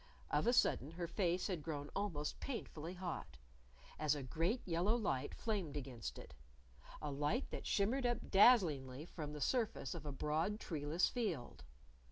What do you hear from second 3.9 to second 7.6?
as a great yellow light flamed against it, a light